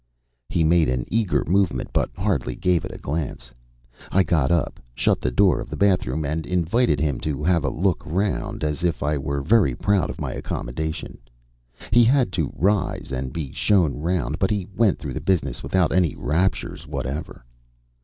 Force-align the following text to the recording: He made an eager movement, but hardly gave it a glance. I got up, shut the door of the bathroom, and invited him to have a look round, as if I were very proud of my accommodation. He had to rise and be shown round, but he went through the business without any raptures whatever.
He 0.49 0.63
made 0.63 0.89
an 0.89 1.05
eager 1.09 1.45
movement, 1.45 1.91
but 1.93 2.09
hardly 2.17 2.55
gave 2.55 2.83
it 2.85 2.91
a 2.91 2.97
glance. 2.97 3.51
I 4.11 4.23
got 4.23 4.49
up, 4.49 4.79
shut 4.95 5.21
the 5.21 5.29
door 5.29 5.61
of 5.61 5.69
the 5.69 5.75
bathroom, 5.77 6.25
and 6.25 6.43
invited 6.47 6.99
him 6.99 7.19
to 7.19 7.43
have 7.43 7.63
a 7.63 7.69
look 7.69 8.01
round, 8.03 8.63
as 8.63 8.83
if 8.83 9.03
I 9.03 9.19
were 9.19 9.43
very 9.43 9.75
proud 9.75 10.09
of 10.09 10.19
my 10.19 10.33
accommodation. 10.33 11.19
He 11.91 12.03
had 12.03 12.31
to 12.31 12.51
rise 12.55 13.11
and 13.11 13.31
be 13.31 13.51
shown 13.51 13.93
round, 13.95 14.39
but 14.39 14.49
he 14.49 14.65
went 14.75 14.97
through 14.97 15.13
the 15.13 15.21
business 15.21 15.61
without 15.61 15.91
any 15.91 16.15
raptures 16.15 16.87
whatever. 16.87 17.45